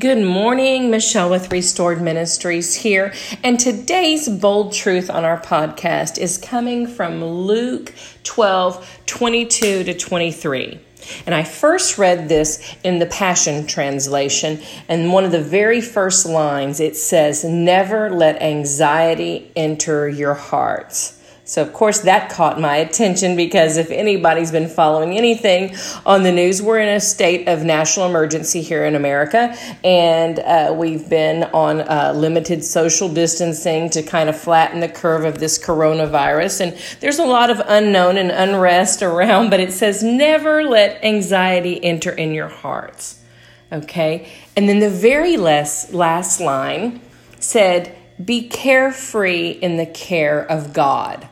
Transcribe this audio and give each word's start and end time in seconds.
Good 0.00 0.24
morning, 0.24 0.90
Michelle 0.90 1.28
with 1.28 1.52
Restored 1.52 2.00
Ministries 2.00 2.74
here. 2.74 3.12
And 3.44 3.60
today's 3.60 4.30
bold 4.30 4.72
truth 4.72 5.10
on 5.10 5.26
our 5.26 5.38
podcast 5.38 6.16
is 6.16 6.38
coming 6.38 6.86
from 6.86 7.22
Luke 7.22 7.92
12 8.22 9.02
22 9.04 9.84
to 9.84 9.92
23. 9.92 10.80
And 11.26 11.34
I 11.34 11.44
first 11.44 11.98
read 11.98 12.30
this 12.30 12.76
in 12.82 12.98
the 12.98 13.04
Passion 13.04 13.66
Translation, 13.66 14.62
and 14.88 15.12
one 15.12 15.24
of 15.24 15.32
the 15.32 15.42
very 15.42 15.82
first 15.82 16.24
lines 16.24 16.80
it 16.80 16.96
says, 16.96 17.44
Never 17.44 18.08
let 18.08 18.40
anxiety 18.40 19.52
enter 19.54 20.08
your 20.08 20.32
hearts. 20.32 21.19
So, 21.50 21.62
of 21.62 21.72
course, 21.72 22.02
that 22.02 22.30
caught 22.30 22.60
my 22.60 22.76
attention 22.76 23.34
because 23.34 23.76
if 23.76 23.90
anybody's 23.90 24.52
been 24.52 24.68
following 24.68 25.18
anything 25.18 25.74
on 26.06 26.22
the 26.22 26.30
news, 26.30 26.62
we're 26.62 26.78
in 26.78 26.88
a 26.88 27.00
state 27.00 27.48
of 27.48 27.64
national 27.64 28.06
emergency 28.06 28.62
here 28.62 28.84
in 28.84 28.94
America, 28.94 29.56
and 29.82 30.38
uh, 30.38 30.72
we've 30.72 31.10
been 31.10 31.42
on 31.52 31.80
uh, 31.80 32.12
limited 32.14 32.62
social 32.62 33.12
distancing 33.12 33.90
to 33.90 34.00
kind 34.00 34.28
of 34.28 34.40
flatten 34.40 34.78
the 34.78 34.88
curve 34.88 35.24
of 35.24 35.40
this 35.40 35.58
coronavirus. 35.58 36.60
And 36.60 36.78
there's 37.00 37.18
a 37.18 37.26
lot 37.26 37.50
of 37.50 37.60
unknown 37.66 38.16
and 38.16 38.30
unrest 38.30 39.02
around, 39.02 39.50
but 39.50 39.58
it 39.58 39.72
says 39.72 40.04
never 40.04 40.62
let 40.62 41.04
anxiety 41.04 41.84
enter 41.84 42.12
in 42.12 42.32
your 42.32 42.48
hearts. 42.48 43.24
Okay? 43.72 44.28
And 44.56 44.68
then 44.68 44.78
the 44.78 44.88
very 44.88 45.36
last, 45.36 45.92
last 45.92 46.40
line 46.40 47.00
said, 47.40 47.96
be 48.24 48.48
carefree 48.48 49.50
in 49.50 49.78
the 49.78 49.86
care 49.86 50.48
of 50.48 50.72
God. 50.72 51.26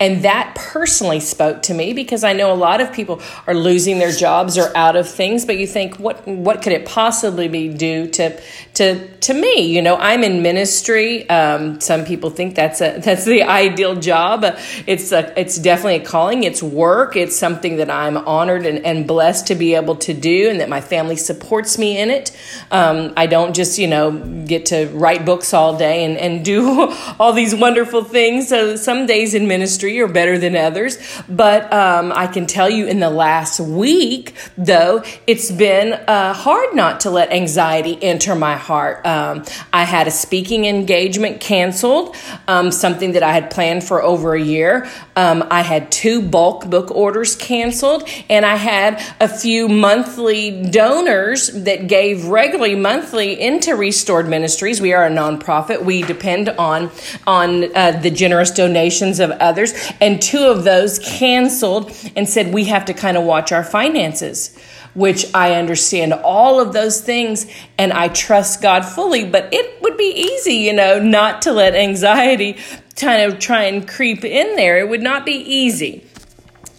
And 0.00 0.22
that 0.22 0.54
personally 0.54 1.20
spoke 1.20 1.62
to 1.64 1.74
me 1.74 1.92
because 1.92 2.24
I 2.24 2.32
know 2.32 2.50
a 2.52 2.56
lot 2.56 2.80
of 2.80 2.90
people 2.90 3.20
are 3.46 3.54
losing 3.54 3.98
their 3.98 4.12
jobs 4.12 4.56
or 4.56 4.74
out 4.74 4.96
of 4.96 5.06
things, 5.06 5.44
but 5.44 5.58
you 5.58 5.66
think, 5.66 5.96
what 5.98 6.26
what 6.26 6.62
could 6.62 6.72
it 6.72 6.86
possibly 6.86 7.48
be 7.48 7.68
due 7.68 8.08
to 8.12 8.40
to 8.80 9.06
to 9.20 9.34
me? 9.34 9.74
You 9.74 9.82
know, 9.82 9.96
I'm 9.96 10.24
in 10.24 10.42
ministry. 10.42 11.28
Um, 11.28 11.80
some 11.80 12.06
people 12.06 12.30
think 12.30 12.54
that's 12.54 12.80
a 12.80 12.98
that's 13.04 13.24
the 13.24 13.42
ideal 13.42 13.94
job. 13.96 14.44
It's 14.86 15.12
a, 15.12 15.38
it's 15.38 15.58
definitely 15.58 15.96
a 15.96 16.04
calling. 16.04 16.44
It's 16.44 16.62
work. 16.62 17.14
It's 17.16 17.36
something 17.36 17.76
that 17.76 17.90
I'm 17.90 18.16
honored 18.16 18.64
and, 18.64 18.84
and 18.84 19.06
blessed 19.06 19.48
to 19.48 19.54
be 19.54 19.74
able 19.74 19.96
to 19.96 20.14
do, 20.14 20.48
and 20.48 20.60
that 20.60 20.68
my 20.68 20.80
family 20.80 21.16
supports 21.16 21.78
me 21.78 21.98
in 21.98 22.10
it. 22.10 22.36
Um, 22.70 23.12
I 23.16 23.26
don't 23.26 23.54
just 23.54 23.78
you 23.78 23.86
know 23.86 24.12
get 24.46 24.66
to 24.66 24.86
write 24.88 25.26
books 25.26 25.52
all 25.52 25.76
day 25.76 26.04
and 26.04 26.16
and 26.16 26.44
do 26.44 26.90
all 27.20 27.32
these 27.32 27.54
wonderful 27.54 28.02
things. 28.02 28.48
So 28.48 28.76
some 28.76 29.04
days 29.06 29.34
in 29.34 29.46
ministry 29.46 30.00
are 30.00 30.08
better 30.08 30.38
than 30.38 30.56
others. 30.56 30.98
But 31.28 31.70
um, 31.72 32.12
I 32.12 32.26
can 32.26 32.46
tell 32.46 32.70
you 32.70 32.86
in 32.86 33.00
the 33.00 33.10
last 33.10 33.60
week, 33.60 34.34
though, 34.56 35.04
it's 35.26 35.50
been 35.50 35.92
uh, 35.92 36.32
hard 36.32 36.74
not 36.74 37.00
to 37.00 37.10
let 37.10 37.30
anxiety 37.30 37.98
enter 38.02 38.34
my 38.34 38.56
heart. 38.56 38.69
Um, 38.70 39.44
I 39.72 39.84
had 39.84 40.06
a 40.06 40.10
speaking 40.10 40.64
engagement 40.64 41.40
canceled, 41.40 42.14
um, 42.46 42.70
something 42.70 43.12
that 43.12 43.22
I 43.22 43.32
had 43.32 43.50
planned 43.50 43.82
for 43.84 44.02
over 44.02 44.34
a 44.34 44.40
year. 44.40 44.88
Um, 45.16 45.44
I 45.50 45.62
had 45.62 45.90
two 45.90 46.22
bulk 46.22 46.70
book 46.70 46.90
orders 46.90 47.34
canceled, 47.34 48.08
and 48.28 48.46
I 48.46 48.56
had 48.56 49.02
a 49.20 49.28
few 49.28 49.68
monthly 49.68 50.62
donors 50.70 51.48
that 51.48 51.88
gave 51.88 52.26
regularly 52.26 52.76
monthly 52.76 53.40
into 53.40 53.74
Restored 53.74 54.28
Ministries. 54.28 54.80
We 54.80 54.92
are 54.92 55.04
a 55.04 55.10
nonprofit. 55.10 55.84
We 55.84 56.02
depend 56.02 56.48
on 56.50 56.90
on 57.26 57.74
uh, 57.76 57.92
the 58.00 58.10
generous 58.10 58.50
donations 58.50 59.18
of 59.18 59.30
others 59.32 59.74
and 60.00 60.22
two 60.22 60.44
of 60.44 60.64
those 60.64 60.98
canceled 61.00 61.92
and 62.16 62.28
said 62.28 62.52
we 62.52 62.64
have 62.66 62.84
to 62.84 62.94
kind 62.94 63.16
of 63.16 63.24
watch 63.24 63.52
our 63.52 63.64
finances 63.64 64.56
which 64.94 65.26
I 65.34 65.54
understand 65.54 66.12
all 66.12 66.60
of 66.60 66.72
those 66.72 67.00
things 67.00 67.46
and 67.78 67.92
I 67.92 68.08
trust 68.08 68.62
God 68.62 68.84
fully, 68.84 69.24
but 69.24 69.52
it 69.52 69.82
would 69.82 69.96
be 69.96 70.12
easy, 70.14 70.54
you 70.54 70.72
know, 70.72 70.98
not 70.98 71.42
to 71.42 71.52
let 71.52 71.74
anxiety 71.74 72.56
kind 72.96 73.30
of 73.30 73.38
try 73.38 73.64
and 73.64 73.88
creep 73.88 74.24
in 74.24 74.56
there. 74.56 74.78
It 74.78 74.88
would 74.88 75.02
not 75.02 75.24
be 75.24 75.36
easy. 75.36 76.04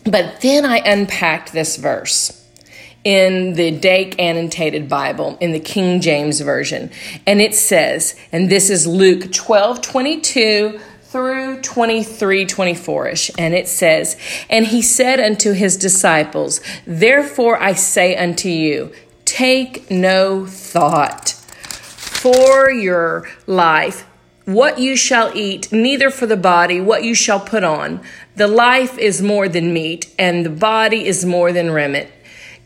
But 0.03 0.41
then 0.41 0.66
I 0.66 0.77
unpacked 0.77 1.53
this 1.53 1.77
verse 1.77 2.38
in 3.03 3.53
the 3.53 3.72
Dake 3.72 4.19
Annotated 4.19 4.88
Bible 4.88 5.38
in 5.39 5.51
the 5.51 5.59
King 5.59 6.01
James 6.01 6.39
Version. 6.41 6.91
And 7.25 7.41
it 7.41 7.55
says, 7.55 8.19
and 8.31 8.49
this 8.49 8.69
is 8.69 8.85
Luke 8.85 9.31
12 9.31 9.81
22 9.81 10.79
through 11.11 11.59
23 11.61 12.45
24 12.45 13.07
ish. 13.09 13.31
And 13.38 13.53
it 13.53 13.67
says, 13.67 14.16
And 14.49 14.67
he 14.67 14.81
said 14.81 15.19
unto 15.19 15.51
his 15.51 15.75
disciples, 15.75 16.61
Therefore 16.88 17.61
I 17.61 17.73
say 17.73 18.16
unto 18.16 18.47
you, 18.47 18.94
take 19.25 19.91
no 19.91 20.45
thought 20.45 21.31
for 21.31 22.72
your 22.72 23.27
life, 23.45 24.07
what 24.45 24.79
you 24.79 24.95
shall 24.95 25.35
eat, 25.35 25.72
neither 25.72 26.09
for 26.09 26.25
the 26.25 26.38
body, 26.38 26.79
what 26.79 27.03
you 27.03 27.13
shall 27.13 27.39
put 27.39 27.63
on. 27.63 28.01
The 28.35 28.47
life 28.47 28.97
is 28.97 29.22
more 29.22 29.49
than 29.49 29.73
meat, 29.73 30.13
and 30.17 30.45
the 30.45 30.49
body 30.49 31.05
is 31.05 31.25
more 31.25 31.51
than 31.51 31.72
raiment. 31.72 32.09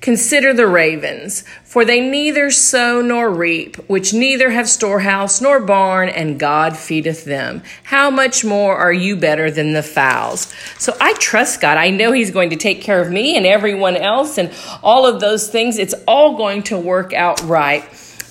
Consider 0.02 0.54
the 0.54 0.68
ravens, 0.68 1.44
for 1.64 1.84
they 1.84 2.00
neither 2.00 2.52
sow 2.52 3.02
nor 3.02 3.32
reap, 3.32 3.78
which 3.90 4.14
neither 4.14 4.52
have 4.52 4.70
storehouse 4.70 5.42
nor 5.42 5.60
barn, 5.60 6.10
and 6.10 6.40
God 6.40 6.78
feedeth 6.78 7.26
them. 7.26 7.64
How 7.84 8.12
much 8.12 8.46
more 8.46 8.76
are 8.76 8.94
you 8.94 9.16
better 9.16 9.50
than 9.50 9.74
the 9.74 9.82
fowls? 9.82 10.54
So 10.78 10.96
I 11.02 11.14
trust 11.14 11.60
God. 11.60 11.78
I 11.78 11.90
know 11.90 12.12
He's 12.12 12.30
going 12.30 12.52
to 12.52 12.56
take 12.56 12.82
care 12.82 13.02
of 13.02 13.10
me 13.10 13.36
and 13.36 13.48
everyone 13.48 13.96
else, 13.96 14.38
and 14.38 14.54
all 14.84 15.08
of 15.08 15.22
those 15.22 15.50
things. 15.50 15.80
It's 15.80 15.96
all 16.08 16.38
going 16.38 16.64
to 16.64 16.78
work 16.78 17.14
out 17.14 17.42
right. 17.44 17.84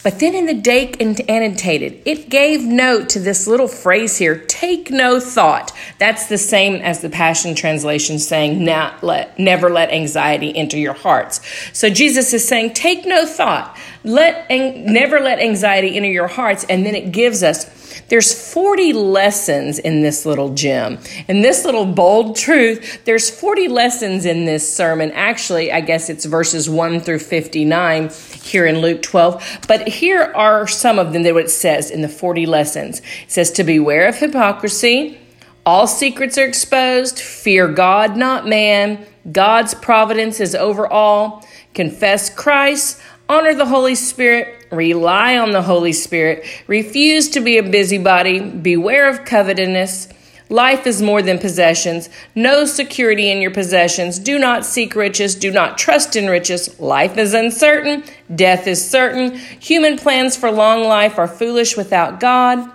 But 0.04 0.20
then 0.20 0.34
in 0.34 0.44
the 0.44 0.54
Dake 0.54 1.00
annotated, 1.00 2.02
it 2.04 2.28
gave 2.28 2.62
note 2.62 3.08
to 3.08 3.18
this 3.18 3.46
little 3.46 3.66
phrase 3.66 4.18
here 4.18 4.36
take 4.36 4.90
no 4.90 5.18
thought. 5.18 5.72
That's 5.98 6.26
the 6.26 6.36
same 6.36 6.76
as 6.76 7.00
the 7.00 7.08
Passion 7.08 7.54
Translation 7.54 8.18
saying, 8.18 8.62
Not 8.62 9.02
let, 9.02 9.38
never 9.38 9.70
let 9.70 9.90
anxiety 9.90 10.54
enter 10.54 10.76
your 10.76 10.92
hearts. 10.92 11.40
So 11.72 11.88
Jesus 11.88 12.34
is 12.34 12.46
saying, 12.46 12.74
take 12.74 13.06
no 13.06 13.24
thought. 13.24 13.78
Let, 14.04 14.50
never 14.50 15.20
let 15.20 15.38
anxiety 15.38 15.96
enter 15.96 16.10
your 16.10 16.28
hearts. 16.28 16.64
And 16.64 16.84
then 16.84 16.94
it 16.94 17.10
gives 17.10 17.42
us 17.42 17.64
there's 18.08 18.52
40 18.52 18.92
lessons 18.92 19.78
in 19.78 20.02
this 20.02 20.26
little 20.26 20.54
gem. 20.54 20.98
In 21.28 21.40
this 21.40 21.64
little 21.64 21.86
bold 21.86 22.36
truth, 22.36 23.04
there's 23.04 23.30
40 23.30 23.68
lessons 23.68 24.24
in 24.24 24.44
this 24.44 24.74
sermon. 24.74 25.10
Actually, 25.12 25.72
I 25.72 25.80
guess 25.80 26.10
it's 26.10 26.24
verses 26.24 26.68
1 26.68 27.00
through 27.00 27.20
59 27.20 28.10
here 28.42 28.66
in 28.66 28.80
Luke 28.80 29.02
12. 29.02 29.60
But 29.66 29.88
here 29.88 30.32
are 30.34 30.66
some 30.66 30.98
of 30.98 31.12
them 31.12 31.22
that 31.22 31.36
it 31.36 31.50
says 31.50 31.90
in 31.90 32.02
the 32.02 32.08
40 32.08 32.46
lessons. 32.46 33.00
It 33.00 33.30
says 33.30 33.50
to 33.52 33.64
beware 33.64 34.08
of 34.08 34.18
hypocrisy. 34.18 35.18
All 35.66 35.86
secrets 35.86 36.36
are 36.36 36.46
exposed. 36.46 37.18
Fear 37.18 37.68
God, 37.68 38.16
not 38.16 38.46
man. 38.46 39.06
God's 39.30 39.72
providence 39.74 40.40
is 40.40 40.54
over 40.54 40.86
all. 40.86 41.46
Confess 41.72 42.28
Christ. 42.28 43.00
Honor 43.26 43.54
the 43.54 43.64
Holy 43.64 43.94
Spirit, 43.94 44.66
rely 44.70 45.38
on 45.38 45.52
the 45.52 45.62
Holy 45.62 45.94
Spirit, 45.94 46.44
refuse 46.66 47.30
to 47.30 47.40
be 47.40 47.56
a 47.56 47.62
busybody, 47.62 48.38
beware 48.40 49.08
of 49.08 49.24
covetousness. 49.24 50.08
Life 50.50 50.86
is 50.86 51.00
more 51.00 51.22
than 51.22 51.38
possessions. 51.38 52.10
No 52.34 52.66
security 52.66 53.30
in 53.30 53.40
your 53.40 53.50
possessions. 53.50 54.18
Do 54.18 54.38
not 54.38 54.66
seek 54.66 54.94
riches. 54.94 55.34
Do 55.34 55.50
not 55.50 55.78
trust 55.78 56.16
in 56.16 56.28
riches. 56.28 56.78
Life 56.78 57.16
is 57.16 57.32
uncertain. 57.32 58.04
Death 58.34 58.66
is 58.66 58.86
certain. 58.86 59.36
Human 59.58 59.96
plans 59.96 60.36
for 60.36 60.50
long 60.50 60.84
life 60.84 61.18
are 61.18 61.26
foolish 61.26 61.78
without 61.78 62.20
God. 62.20 62.70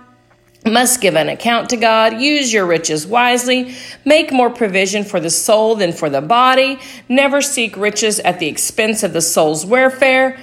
Must 0.66 1.00
give 1.00 1.16
an 1.16 1.30
account 1.30 1.70
to 1.70 1.76
God. 1.78 2.20
Use 2.20 2.52
your 2.52 2.66
riches 2.66 3.06
wisely. 3.06 3.74
Make 4.04 4.30
more 4.30 4.50
provision 4.50 5.04
for 5.04 5.18
the 5.18 5.30
soul 5.30 5.74
than 5.74 5.92
for 5.92 6.10
the 6.10 6.20
body. 6.20 6.78
Never 7.08 7.40
seek 7.40 7.76
riches 7.78 8.20
at 8.20 8.38
the 8.40 8.48
expense 8.48 9.02
of 9.02 9.14
the 9.14 9.22
soul's 9.22 9.64
welfare. 9.64 10.38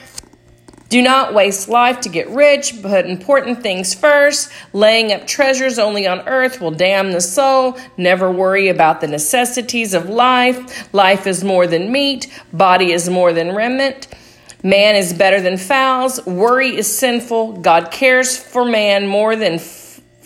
Do 0.90 1.02
not 1.02 1.34
waste 1.34 1.68
life 1.68 2.00
to 2.02 2.10
get 2.10 2.30
rich. 2.30 2.82
Put 2.82 3.06
important 3.06 3.62
things 3.62 3.94
first. 3.94 4.52
Laying 4.74 5.12
up 5.12 5.28
treasures 5.28 5.78
only 5.78 6.08
on 6.08 6.28
earth 6.28 6.62
will 6.62 6.72
damn 6.72 7.12
the 7.12 7.22
soul. 7.22 7.78
Never 7.98 8.32
worry 8.32 8.70
about 8.70 9.02
the 9.02 9.08
necessities 9.08 9.94
of 9.94 10.10
life. 10.10 10.92
Life 10.94 11.28
is 11.28 11.44
more 11.44 11.68
than 11.68 11.92
meat. 11.92 12.28
Body 12.54 12.92
is 12.92 13.10
more 13.10 13.34
than 13.34 13.54
raiment. 13.54 14.08
Man 14.64 14.96
is 14.96 15.14
better 15.14 15.42
than 15.42 15.58
fowls. 15.58 16.26
Worry 16.26 16.76
is 16.76 16.88
sinful. 16.88 17.58
God 17.58 17.92
cares 17.92 18.38
for 18.38 18.66
man 18.66 19.08
more 19.08 19.36
than 19.36 19.60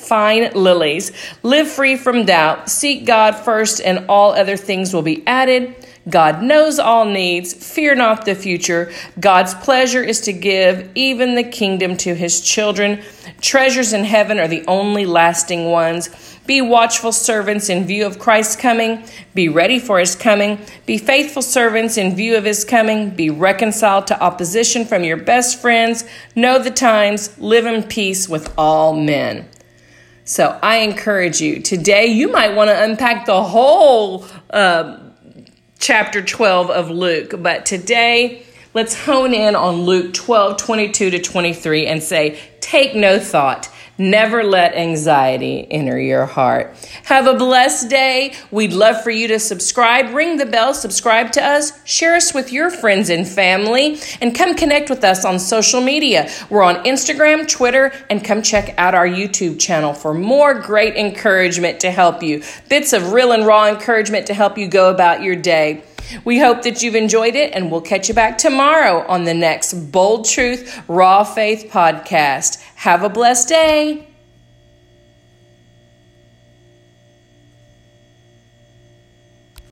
fine 0.02 0.52
lilies. 0.54 1.12
Live 1.44 1.70
free 1.70 1.96
from 1.96 2.26
doubt. 2.26 2.70
Seek 2.70 3.06
God 3.06 3.36
first, 3.36 3.80
and 3.82 4.06
all 4.10 4.32
other 4.34 4.58
things 4.58 4.94
will 4.94 5.02
be 5.02 5.26
added. 5.28 5.76
God 6.10 6.42
knows 6.42 6.80
all 6.80 7.06
needs. 7.06 7.54
Fear 7.54 7.96
not 7.96 8.26
the 8.26 8.34
future. 8.34 8.92
God's 9.20 9.54
pleasure 9.54 10.04
is 10.04 10.22
to 10.22 10.34
give 10.34 10.90
even 10.96 11.36
the 11.36 11.44
kingdom 11.44 11.96
to 11.98 12.16
his 12.16 12.42
children. 12.42 13.04
Treasures 13.40 13.94
in 13.94 14.04
heaven 14.04 14.40
are 14.40 14.48
the 14.48 14.66
only 14.68 15.06
lasting 15.06 15.70
ones. 15.70 16.10
Be 16.48 16.60
watchful 16.60 17.12
servants 17.12 17.70
in 17.70 17.86
view 17.86 18.06
of 18.08 18.18
Christ's 18.18 18.56
coming. 18.56 19.04
Be 19.36 19.48
ready 19.48 19.78
for 19.78 20.00
his 20.00 20.16
coming. 20.16 20.60
Be 20.88 20.98
faithful 20.98 21.44
servants 21.44 21.98
in 21.98 22.16
view 22.16 22.36
of 22.36 22.46
his 22.46 22.66
coming. 22.66 23.12
Be 23.12 23.30
reconciled 23.30 24.08
to 24.08 24.22
opposition 24.22 24.86
from 24.86 25.04
your 25.04 25.18
best 25.18 25.62
friends. 25.62 26.04
Know 26.36 26.58
the 26.58 26.72
times. 26.72 27.38
Live 27.40 27.68
in 27.68 27.84
peace 27.84 28.28
with 28.28 28.52
all 28.58 28.96
men. 28.96 29.48
So 30.32 30.58
I 30.64 30.78
encourage 30.78 31.42
you 31.42 31.60
today, 31.60 32.06
you 32.06 32.32
might 32.32 32.56
want 32.56 32.70
to 32.70 32.84
unpack 32.84 33.26
the 33.26 33.44
whole 33.44 34.26
uh, 34.50 34.98
chapter 35.78 36.22
12 36.22 36.70
of 36.70 36.90
Luke, 36.90 37.34
but 37.40 37.66
today, 37.66 38.46
let's 38.74 38.96
hone 38.96 39.34
in 39.34 39.58
on 39.58 39.82
Luke 39.82 40.14
12 40.14 40.56
22 40.56 41.10
to 41.10 41.20
23 41.20 41.86
and 41.86 42.02
say, 42.02 42.40
Take 42.62 42.96
no 42.96 43.20
thought 43.20 43.70
Never 44.02 44.44
let 44.44 44.74
anxiety 44.74 45.68
enter 45.70 46.00
your 46.00 46.26
heart. 46.26 46.76
Have 47.04 47.28
a 47.28 47.36
blessed 47.36 47.88
day. 47.88 48.34
We'd 48.50 48.74
love 48.74 49.04
for 49.04 49.12
you 49.12 49.28
to 49.28 49.38
subscribe, 49.38 50.12
ring 50.12 50.38
the 50.38 50.48
bell, 50.48 50.74
subscribe 50.74 51.32
to 51.34 51.46
us, 51.46 51.72
share 51.86 52.16
us 52.16 52.34
with 52.34 52.52
your 52.52 52.72
friends 52.72 53.12
and 53.12 53.28
family, 53.28 54.00
and 54.20 54.34
come 54.34 54.56
connect 54.56 54.90
with 54.90 55.04
us 55.04 55.24
on 55.24 55.38
social 55.38 55.82
media. 55.82 56.32
We're 56.50 56.64
on 56.64 56.84
Instagram, 56.84 57.48
Twitter, 57.48 57.94
and 58.10 58.24
come 58.24 58.42
check 58.42 58.74
out 58.80 58.96
our 58.96 59.08
YouTube 59.08 59.60
channel 59.60 59.94
for 59.94 60.16
more 60.16 60.56
great 60.56 60.96
encouragement 60.96 61.80
to 61.82 61.92
help 61.92 62.24
you. 62.24 62.42
Bits 62.70 62.94
of 62.94 63.14
real 63.14 63.32
and 63.34 63.46
raw 63.46 63.68
encouragement 63.68 64.26
to 64.26 64.34
help 64.34 64.58
you 64.58 64.68
go 64.68 64.90
about 64.90 65.22
your 65.22 65.36
day. 65.36 65.84
We 66.24 66.40
hope 66.40 66.64
that 66.64 66.84
you've 66.84 66.96
enjoyed 66.96 67.36
it, 67.36 67.54
and 67.54 67.72
we'll 67.72 67.82
catch 67.82 68.08
you 68.08 68.14
back 68.14 68.38
tomorrow 68.38 69.06
on 69.08 69.24
the 69.24 69.34
next 69.34 69.74
Bold 69.92 70.26
Truth, 70.26 70.82
Raw 70.88 71.24
Faith 71.24 71.70
podcast. 71.72 72.62
Have 72.76 73.04
a 73.04 73.10
blessed 73.10 73.50
day. 73.50 74.11